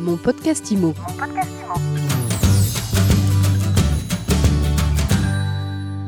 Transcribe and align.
Mon 0.00 0.16
podcast 0.16 0.70
IMO. 0.70 0.94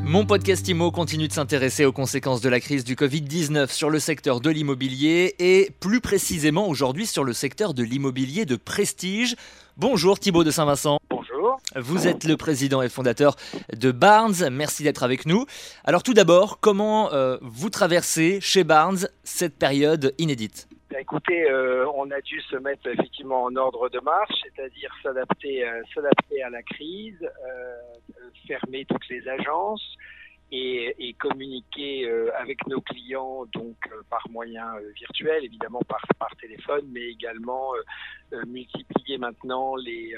Mon 0.03 0.25
podcast 0.25 0.67
IMO 0.67 0.89
continue 0.89 1.27
de 1.27 1.33
s'intéresser 1.33 1.85
aux 1.85 1.91
conséquences 1.91 2.41
de 2.41 2.49
la 2.49 2.59
crise 2.59 2.83
du 2.83 2.95
Covid-19 2.95 3.69
sur 3.69 3.91
le 3.91 3.99
secteur 3.99 4.41
de 4.41 4.49
l'immobilier 4.49 5.35
et 5.37 5.69
plus 5.79 6.01
précisément 6.01 6.67
aujourd'hui 6.67 7.05
sur 7.05 7.23
le 7.23 7.33
secteur 7.33 7.75
de 7.75 7.83
l'immobilier 7.83 8.45
de 8.45 8.55
prestige. 8.55 9.35
Bonjour 9.77 10.19
Thibaut 10.19 10.43
de 10.43 10.49
Saint-Vincent. 10.49 10.97
Bonjour. 11.11 11.57
Vous 11.75 12.07
êtes 12.07 12.23
le 12.23 12.35
président 12.35 12.81
et 12.81 12.89
fondateur 12.89 13.35
de 13.77 13.91
Barnes. 13.91 14.49
Merci 14.51 14.81
d'être 14.81 15.03
avec 15.03 15.27
nous. 15.27 15.45
Alors 15.83 16.01
tout 16.01 16.15
d'abord, 16.15 16.59
comment 16.59 17.13
euh, 17.13 17.37
vous 17.43 17.69
traversez 17.69 18.39
chez 18.41 18.63
Barnes 18.63 19.07
cette 19.23 19.55
période 19.55 20.15
inédite? 20.17 20.67
Écoutez, 20.99 21.49
euh, 21.49 21.87
on 21.95 22.11
a 22.11 22.21
dû 22.21 22.39
se 22.41 22.55
mettre 22.57 22.87
effectivement 22.87 23.43
en 23.43 23.55
ordre 23.55 23.89
de 23.89 23.99
marche, 23.99 24.33
c'est-à-dire 24.43 24.93
s'adapter, 25.01 25.65
euh, 25.65 25.81
à 26.45 26.49
la 26.49 26.63
crise, 26.63 27.21
euh, 27.23 27.75
fermer 28.47 28.85
toutes 28.85 29.07
les 29.09 29.27
agences 29.27 29.95
et, 30.51 31.15
communiquer 31.19 32.07
avec 32.37 32.67
nos 32.67 32.81
clients 32.81 33.45
donc 33.53 33.77
par 34.09 34.27
moyens 34.29 34.75
euh, 34.75 34.91
virtuels, 34.95 35.45
évidemment 35.45 35.81
par, 35.87 36.01
téléphone, 36.41 36.85
mais 36.91 37.09
également 37.09 37.71
multiplier 38.45 39.17
maintenant 39.17 39.75
les, 39.75 40.13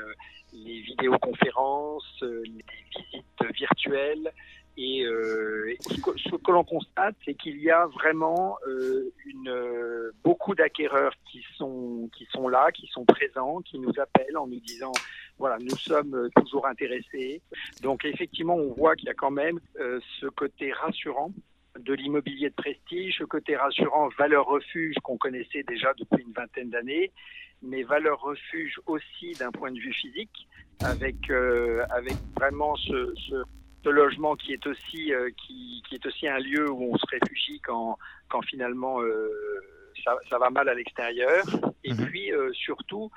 vidéoconférences, 0.51 2.21
les 2.21 2.65
visites 2.95 3.53
virtuelles. 3.53 4.31
Et 4.77 5.05
euh, 5.05 5.73
ce 5.79 6.35
que, 6.35 6.51
l'on 6.51 6.65
constate, 6.65 7.15
c'est 7.23 7.33
qu'il 7.33 7.61
y 7.61 7.71
a 7.71 7.85
vraiment 7.87 8.57
euh, 8.67 9.13
une, 9.25 9.47
euh, 9.47 10.11
beaucoup 10.23 10.53
d'acquéreurs 10.53 11.13
qui 11.31 11.41
sont, 11.57 12.09
qui 12.15 12.25
sont 12.25 12.49
là, 12.49 12.71
qui 12.73 12.87
sont 12.87 13.05
présents, 13.05 13.61
qui 13.61 13.79
nous 13.79 13.93
appellent 13.97 14.37
en 14.37 14.47
nous 14.47 14.59
disant 14.59 14.91
voilà, 15.37 15.57
nous 15.59 15.75
sommes 15.77 16.15
euh, 16.15 16.29
toujours 16.35 16.65
intéressés. 16.65 17.41
Donc 17.81 18.05
effectivement, 18.05 18.55
on 18.55 18.73
voit 18.73 18.95
qu'il 18.95 19.07
y 19.07 19.11
a 19.11 19.15
quand 19.15 19.31
même 19.31 19.59
euh, 19.79 19.99
ce 20.19 20.27
côté 20.27 20.71
rassurant 20.71 21.31
de 21.79 21.93
l'immobilier 21.93 22.49
de 22.49 22.55
prestige, 22.55 23.17
ce 23.17 23.25
côté 23.25 23.55
rassurant 23.55 24.09
valeur 24.17 24.45
refuge 24.45 24.95
qu'on 25.03 25.17
connaissait 25.17 25.63
déjà 25.63 25.93
depuis 25.97 26.23
une 26.23 26.31
vingtaine 26.31 26.69
d'années, 26.69 27.11
mais 27.61 27.83
valeur 27.83 28.21
refuge 28.21 28.79
aussi 28.85 29.33
d'un 29.33 29.51
point 29.51 29.71
de 29.71 29.79
vue 29.79 29.93
physique, 29.93 30.47
avec 30.81 31.29
euh, 31.29 31.85
avec 31.89 32.15
vraiment 32.35 32.75
ce, 32.77 33.13
ce, 33.27 33.43
ce 33.85 33.89
logement 33.89 34.35
qui 34.35 34.51
est 34.51 34.65
aussi 34.67 35.13
euh, 35.13 35.29
qui, 35.45 35.81
qui 35.87 35.95
est 35.95 36.05
aussi 36.05 36.27
un 36.27 36.39
lieu 36.39 36.69
où 36.69 36.93
on 36.93 36.97
se 36.97 37.05
réfugie 37.07 37.59
quand 37.61 37.97
quand 38.29 38.41
finalement 38.43 39.01
euh, 39.01 39.29
ça, 40.03 40.17
ça 40.29 40.37
va 40.39 40.49
mal 40.49 40.67
à 40.67 40.73
l'extérieur. 40.73 41.43
Et 41.83 41.93
Mhm. 41.93 42.05
puis 42.07 42.33
euh, 42.33 42.51
surtout, 42.53 43.09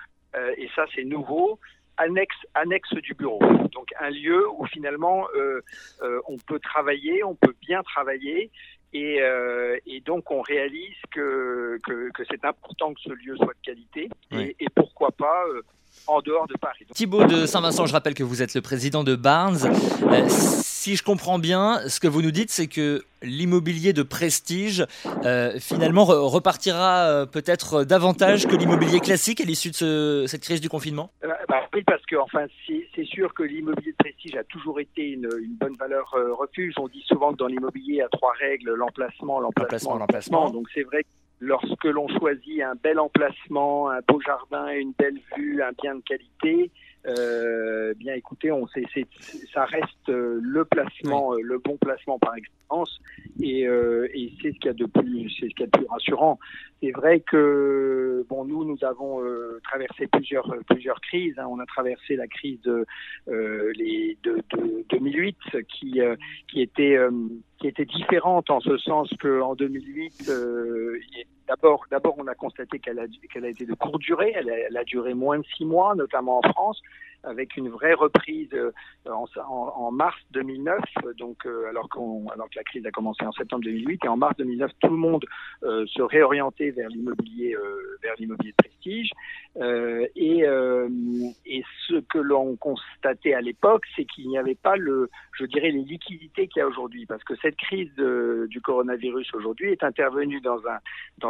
et 0.62 0.68
ça 0.76 0.84
c'est 0.94 1.04
nouveau, 1.04 1.58
annexe 1.96 2.36
annexe 2.54 2.92
du 3.08 3.14
bureau. 3.14 3.40
Donc 3.76 3.88
un 3.98 4.10
lieu 4.10 4.42
où 4.56 4.66
finalement 4.66 5.26
euh, 5.34 5.60
euh, 6.02 6.20
on 6.28 6.36
peut 6.48 6.60
travailler, 6.60 7.24
on 7.24 7.34
peut 7.34 7.54
bien 7.68 7.82
travailler. 7.82 8.50
Et, 8.94 9.20
euh, 9.20 9.76
et 9.86 10.00
donc 10.00 10.30
on 10.30 10.40
réalise 10.40 10.96
que, 11.10 11.78
que, 11.86 12.10
que 12.16 12.22
c'est 12.30 12.42
important 12.46 12.94
que 12.94 13.00
ce 13.02 13.10
lieu 13.10 13.36
soit 13.36 13.52
de 13.60 13.62
qualité 13.62 14.08
Oui. 14.32 14.54
et, 14.58 14.64
et 14.64 14.68
pourquoi 14.74 15.10
pas 15.12 15.44
en 16.06 16.20
dehors 16.20 16.46
de 16.46 16.54
Paris. 16.60 16.84
Thibaut 16.94 17.24
de 17.24 17.46
Saint-Vincent, 17.46 17.86
je 17.86 17.92
rappelle 17.92 18.14
que 18.14 18.22
vous 18.24 18.42
êtes 18.42 18.54
le 18.54 18.60
président 18.62 19.04
de 19.04 19.16
Barnes. 19.16 19.58
Euh, 20.10 20.26
si 20.28 20.96
je 20.96 21.02
comprends 21.02 21.38
bien, 21.38 21.80
ce 21.88 22.00
que 22.00 22.08
vous 22.08 22.22
nous 22.22 22.30
dites, 22.30 22.50
c'est 22.50 22.66
que 22.68 23.04
l'immobilier 23.22 23.92
de 23.92 24.02
prestige, 24.02 24.86
euh, 25.24 25.58
finalement, 25.58 26.04
re- 26.04 26.28
repartira 26.28 27.00
euh, 27.08 27.26
peut-être 27.26 27.84
davantage 27.84 28.46
que 28.46 28.54
l'immobilier 28.56 29.00
classique 29.00 29.40
à 29.40 29.44
l'issue 29.44 29.70
de 29.70 29.74
ce- 29.74 30.24
cette 30.28 30.42
crise 30.42 30.60
du 30.60 30.68
confinement? 30.68 31.10
Euh, 31.24 31.28
bah 31.48 31.62
oui, 31.74 31.82
parce 31.84 32.04
que 32.06 32.16
enfin, 32.16 32.46
c'est 32.94 33.04
sûr 33.04 33.34
que 33.34 33.42
l'immobilier 33.42 33.92
de 33.92 33.96
prestige 33.96 34.36
a 34.36 34.44
toujours 34.44 34.78
été 34.80 35.02
une, 35.10 35.28
une 35.42 35.54
bonne 35.56 35.76
valeur 35.76 36.14
refuge. 36.38 36.74
On 36.78 36.88
dit 36.88 37.02
souvent 37.08 37.32
que 37.32 37.38
dans 37.38 37.46
l'immobilier, 37.48 37.94
il 37.94 37.96
y 37.96 38.02
a 38.02 38.08
trois 38.08 38.32
règles 38.38 38.72
l'emplacement, 38.74 39.40
L'emplacement, 39.40 39.96
l'emplacement, 39.96 39.98
l'emplacement. 39.98 40.50
Donc 40.50 40.68
c'est 40.72 40.82
vrai 40.84 41.02
que 41.02 41.08
lorsque 41.40 41.84
l'on 41.84 42.08
choisit 42.08 42.62
un 42.62 42.74
bel 42.74 42.98
emplacement, 42.98 43.90
un 43.90 44.00
beau 44.06 44.20
jardin, 44.20 44.68
une 44.70 44.92
belle 44.98 45.18
vue, 45.36 45.62
un 45.62 45.72
bien 45.82 45.94
de 45.96 46.02
qualité, 46.02 46.70
euh, 47.06 47.94
bien 47.94 48.14
écoutez, 48.14 48.50
on 48.50 48.66
sait, 48.66 48.84
c'est, 48.92 49.06
ça 49.54 49.64
reste 49.64 50.08
euh, 50.08 50.40
le 50.42 50.64
placement, 50.64 51.32
euh, 51.32 51.38
le 51.42 51.58
bon 51.58 51.76
placement 51.76 52.18
par 52.18 52.34
excellence, 52.34 53.00
et, 53.40 53.66
euh, 53.66 54.08
et 54.12 54.32
c'est 54.42 54.52
ce 54.52 54.58
qu'il 54.58 54.66
y 54.66 54.68
a 54.68 54.72
de 54.72 54.84
plus, 54.84 55.30
c'est 55.38 55.48
ce 55.48 55.54
qu'il 55.54 55.60
y 55.60 55.62
a 55.62 55.66
de 55.66 55.70
plus 55.78 55.86
rassurant. 55.86 56.38
C'est 56.82 56.90
vrai 56.92 57.20
que 57.20 58.24
bon, 58.28 58.44
nous, 58.44 58.64
nous 58.64 58.84
avons 58.84 59.22
euh, 59.24 59.60
traversé 59.64 60.06
plusieurs 60.06 60.54
plusieurs 60.68 61.00
crises. 61.00 61.38
hein. 61.38 61.46
On 61.48 61.58
a 61.60 61.66
traversé 61.66 62.14
la 62.14 62.26
crise 62.28 62.60
de, 62.62 62.84
euh, 63.28 63.72
les, 63.74 64.16
de, 64.22 64.42
de 64.88 64.97
2008, 65.10 65.36
qui 65.68 66.00
euh, 66.00 66.16
qui 66.50 66.62
était 66.62 66.96
euh, 66.96 67.10
qui 67.58 67.68
était 67.68 67.84
différente 67.84 68.50
en 68.50 68.60
ce 68.60 68.76
sens 68.78 69.10
que 69.20 69.40
en 69.40 69.54
2008, 69.54 70.28
euh, 70.28 70.98
d'abord 71.46 71.84
d'abord 71.90 72.14
on 72.18 72.26
a 72.26 72.34
constaté 72.34 72.78
qu'elle 72.78 72.98
a 72.98 73.06
qu'elle 73.32 73.44
a 73.44 73.48
été 73.48 73.66
de 73.66 73.74
courte 73.74 74.00
durée. 74.00 74.32
Elle 74.34 74.50
a, 74.50 74.58
elle 74.58 74.76
a 74.76 74.84
duré 74.84 75.14
moins 75.14 75.38
de 75.38 75.44
six 75.56 75.64
mois, 75.64 75.94
notamment 75.94 76.38
en 76.38 76.50
France 76.50 76.80
avec 77.24 77.56
une 77.56 77.68
vraie 77.68 77.94
reprise 77.94 78.48
euh, 78.54 78.72
en, 79.06 79.90
mars 79.90 80.16
2009, 80.32 80.78
donc 81.16 81.46
euh, 81.46 81.68
alors, 81.68 81.88
que 81.88 81.98
la 82.56 82.62
crise 82.64 82.86
a 82.86 82.90
commencé 82.90 83.24
en 83.24 83.32
septembre 83.32 83.64
2008, 83.64 84.04
et 84.04 84.08
en 84.08 84.16
mars 84.16 84.36
2009, 84.38 84.70
tout 84.80 84.90
le 84.90 84.96
monde 84.96 85.24
euh, 85.62 85.84
se 85.86 86.02
réorientait 86.02 86.70
vers 86.70 86.88
l'immobilier, 86.88 87.56
vers 88.02 88.14
de 88.18 88.52
prestige. 88.56 89.10
Et, 90.16 90.44
ce 91.88 92.00
que 92.00 92.18
l'on 92.18 92.56
constatait 92.56 93.32
à 93.32 93.40
l'époque, 93.40 93.84
c'est 93.96 94.04
qu'il 94.04 94.28
n'y 94.28 94.36
avait 94.36 94.54
pas 94.54 94.76
le, 94.76 95.08
je 95.32 95.46
dirais, 95.46 95.70
les 95.70 95.82
liquidités 95.82 96.46
qu'il 96.48 96.60
y 96.60 96.62
a 96.62 96.66
aujourd'hui, 96.66 97.06
parce 97.06 97.24
que 97.24 97.34
cette 97.36 97.56
crise 97.56 97.92
du 97.94 98.60
coronavirus 98.60 99.32
aujourd'hui 99.34 99.72
est 99.72 99.82
intervenue 99.82 100.40
dans 100.40 100.60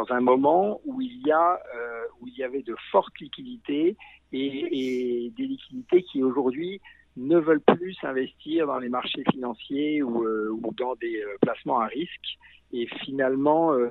un 0.09 0.19
moment 0.19 0.81
où 0.85 1.01
il 1.01 1.25
y 1.25 2.43
avait 2.43 2.61
de 2.61 2.75
fortes 2.91 3.17
liquidités 3.19 3.95
et, 4.31 5.31
des 5.35 5.45
liquidités 5.45 6.03
qui 6.03 6.23
aujourd'hui 6.23 6.81
ne 7.17 7.37
veulent 7.37 7.61
plus 7.61 7.93
s'investir 7.95 8.67
dans 8.67 8.79
les 8.79 8.89
marchés 8.89 9.23
financiers 9.31 10.01
ou, 10.03 10.23
euh, 10.23 10.55
dans 10.77 10.95
des 10.95 11.21
euh, 11.21 11.37
placements 11.41 11.79
à 11.79 11.87
risque. 11.87 12.37
Et 12.71 12.87
finalement, 13.03 13.73
euh, 13.73 13.89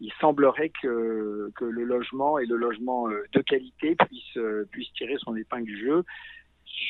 il 0.00 0.12
semblerait 0.20 0.70
que, 0.82 1.50
que 1.56 1.64
le 1.64 1.84
logement 1.84 2.38
et 2.38 2.46
le 2.46 2.56
logement 2.56 3.08
de 3.08 3.40
qualité 3.40 3.96
puissent, 3.96 4.38
puissent 4.70 4.92
tirer 4.92 5.16
son 5.18 5.34
épingle 5.36 5.64
du 5.64 5.78
jeu. 5.78 6.04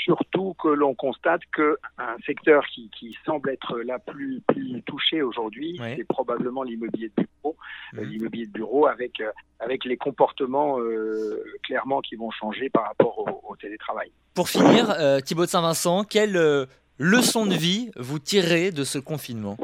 Surtout 0.04 0.54
que 0.62 0.68
l'on 0.68 0.94
constate 0.94 1.42
que 1.52 1.76
un 1.98 2.16
secteur 2.26 2.64
qui, 2.66 2.90
qui 2.90 3.16
semble 3.24 3.50
être 3.50 3.78
la 3.80 3.98
plus, 3.98 4.40
plus 4.48 4.82
touché 4.82 5.22
aujourd'hui, 5.22 5.78
Oui. 5.80 5.94
c'est 5.96 6.04
probablement 6.06 6.62
l'immobilier 6.62 7.10
de 7.16 7.22
bureau, 7.24 7.56
euh, 7.94 8.00
Mhm. 8.02 8.08
l'immobilier 8.08 8.46
de 8.46 8.52
bureau 8.52 8.86
avec 8.86 9.20
euh, 9.20 9.30
avec 9.58 9.84
les 9.84 9.96
comportements 9.96 10.78
euh, 10.80 11.42
clairement 11.64 12.00
qui 12.00 12.16
vont 12.16 12.30
changer 12.30 12.70
par 12.70 12.84
rapport 12.84 13.18
au, 13.18 13.52
au 13.52 13.56
télétravail. 13.56 14.10
Pour 14.34 14.48
finir, 14.48 14.90
euh, 14.98 15.20
Thibaut 15.20 15.44
de 15.44 15.50
Saint-Vincent, 15.50 16.04
quelle 16.04 16.66
leçon 16.98 17.46
de 17.46 17.54
vie 17.54 17.90
vous 17.96 18.18
tirez 18.18 18.70
de 18.72 18.84
ce 18.84 18.98
confinement? 18.98 19.56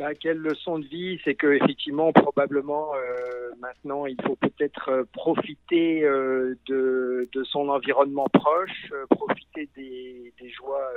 Bah, 0.00 0.14
quelle 0.14 0.38
leçon 0.38 0.78
de 0.78 0.86
vie, 0.86 1.20
c'est 1.24 1.34
que 1.34 1.48
effectivement, 1.48 2.10
probablement, 2.10 2.94
euh, 2.94 3.50
maintenant, 3.60 4.06
il 4.06 4.16
faut 4.22 4.34
peut-être 4.34 4.88
euh, 4.88 5.04
profiter 5.12 6.02
euh, 6.04 6.54
de, 6.68 7.28
son 7.44 7.68
environnement 7.68 8.26
proche, 8.32 8.90
profiter 9.10 9.68
des, 9.76 10.32
joies, 10.48 10.90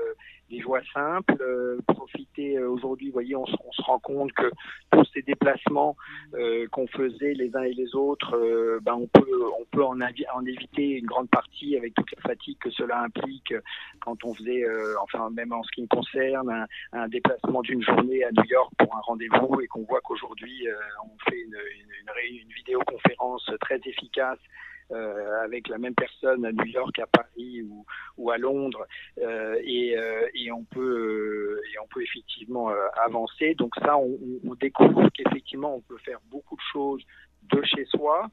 des 0.49 0.61
joies 0.61 0.81
simples, 0.93 1.43
profiter 1.87 2.59
aujourd'hui. 2.59 3.09
Voyez, 3.11 3.35
on, 3.35 3.45
se- 3.45 3.55
rend 3.79 3.99
compte 3.99 4.31
que 4.33 4.49
tous 4.91 5.03
ces 5.13 5.21
déplacements 5.23 5.97
qu'on 6.71 6.87
faisait 6.87 7.33
les 7.33 7.53
uns 7.55 7.63
et 7.63 7.73
les 7.73 7.95
autres, 7.95 8.37
ben, 8.81 8.93
on 8.93 9.07
peut, 9.07 9.83
en, 9.83 10.45
éviter 10.45 10.89
une 10.99 11.05
grande 11.05 11.29
partie 11.29 11.75
avec 11.75 11.93
toute 11.95 12.11
la 12.15 12.21
fatigue 12.21 12.57
que 12.59 12.69
cela 12.71 13.01
implique 13.01 13.53
quand 14.01 14.23
on 14.23 14.33
faisait, 14.35 14.63
enfin 15.01 15.29
même 15.31 15.51
en 15.53 15.63
ce 15.63 15.71
qui 15.71 15.81
me 15.81 15.87
concerne, 15.87 16.49
un, 16.49 16.67
un 16.93 17.07
déplacement 17.07 17.61
d'une 17.61 17.81
journée 17.81 18.23
à 18.23 18.31
New 18.31 18.45
York 18.45 18.71
pour 18.77 18.92
un 18.95 19.01
rendez-vous 19.01 19.61
et 19.61 19.67
qu'on 19.67 19.83
voit 19.83 20.01
qu'aujourd'hui 20.01 20.67
euh, 20.67 20.75
on 21.05 21.29
fait 21.29 21.39
une, 21.39 21.55
une, 21.55 22.41
une, 22.41 22.53
vidéoconférence 22.53 23.49
très 23.61 23.79
efficace 23.85 24.39
euh, 24.91 25.43
avec 25.43 25.67
la 25.69 25.77
même 25.77 25.95
personne 25.95 26.45
à 26.45 26.51
New 26.51 26.65
York, 26.65 26.97
à 26.99 27.07
Paris 27.07 27.63
ou, 28.17 28.29
à 28.29 28.37
Londres, 28.37 28.85
euh, 29.19 29.59
et, 29.63 29.95
on 30.51 30.63
peut 30.65 31.59
effectivement 32.01 32.69
avancer. 33.05 33.55
Donc 33.55 33.73
ça, 33.75 33.97
on 33.97 34.55
découvre 34.59 35.09
qu'effectivement 35.09 35.75
on 35.75 35.81
peut 35.81 35.97
faire 35.97 36.19
beaucoup 36.29 36.55
de 36.55 36.61
choses 36.71 37.03
de 37.51 37.61
chez 37.63 37.85
soi, 37.85 38.29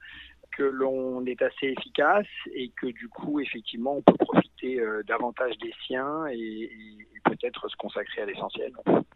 que 0.60 0.64
l'on 0.64 1.24
est 1.24 1.40
assez 1.40 1.74
efficace 1.78 2.26
et 2.54 2.70
que 2.80 2.88
du 2.88 3.08
coup, 3.08 3.40
effectivement, 3.40 3.96
on 3.96 4.02
peut 4.02 4.12
profiter 4.18 4.78
euh, 4.78 5.02
davantage 5.08 5.56
des 5.62 5.72
siens 5.86 6.26
et, 6.30 6.36
et 6.36 7.20
peut-être 7.24 7.66
se 7.70 7.76
consacrer 7.76 8.20
à 8.20 8.26
l'essentiel. 8.26 8.70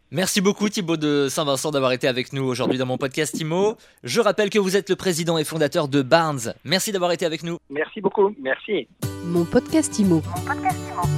Merci 0.09 0.41
beaucoup 0.41 0.69
Thibaut 0.69 0.97
de 0.97 1.27
Saint-Vincent 1.29 1.69
d'avoir 1.69 1.91
été 1.91 2.07
avec 2.07 2.33
nous 2.33 2.43
aujourd'hui 2.43 2.79
dans 2.79 2.87
mon 2.87 2.97
podcast 2.97 3.39
Imo. 3.39 3.75
Je 4.03 4.21
rappelle 4.21 4.49
que 4.49 4.57
vous 4.57 4.75
êtes 4.75 4.89
le 4.89 4.95
président 4.95 5.37
et 5.37 5.43
fondateur 5.43 5.87
de 5.87 6.01
Barnes. 6.01 6.55
Merci 6.63 6.91
d'avoir 6.91 7.11
été 7.11 7.27
avec 7.27 7.43
nous. 7.43 7.57
Merci 7.69 8.01
beaucoup. 8.01 8.33
Merci. 8.39 8.87
Mon 9.25 9.45
podcast 9.45 9.99
Imo. 9.99 10.15
Mon 10.15 10.45
podcast 10.45 11.14